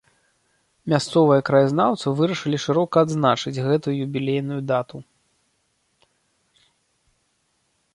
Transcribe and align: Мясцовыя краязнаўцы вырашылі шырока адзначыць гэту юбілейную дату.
Мясцовыя 0.93 1.43
краязнаўцы 1.49 2.05
вырашылі 2.21 2.57
шырока 2.65 2.95
адзначыць 3.07 3.63
гэту 3.69 3.97
юбілейную 4.09 4.61
дату. 4.75 5.07